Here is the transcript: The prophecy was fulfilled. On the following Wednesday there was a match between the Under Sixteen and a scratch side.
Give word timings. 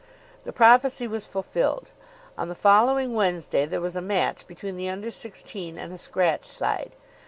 The 0.45 0.51
prophecy 0.51 1.07
was 1.07 1.27
fulfilled. 1.27 1.91
On 2.35 2.49
the 2.49 2.55
following 2.55 3.13
Wednesday 3.13 3.67
there 3.67 3.79
was 3.81 3.95
a 3.95 4.01
match 4.01 4.47
between 4.47 4.75
the 4.75 4.89
Under 4.89 5.11
Sixteen 5.11 5.77
and 5.77 5.93
a 5.93 5.97
scratch 5.99 6.43
side. 6.45 6.93